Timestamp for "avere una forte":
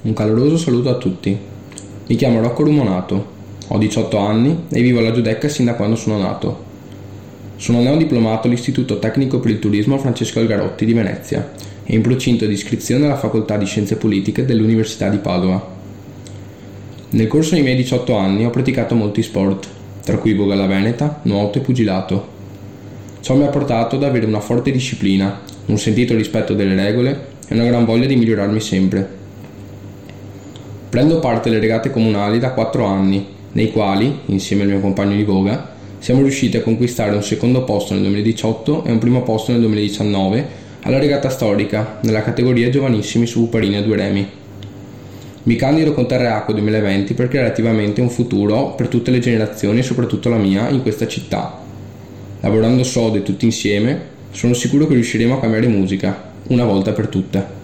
24.04-24.70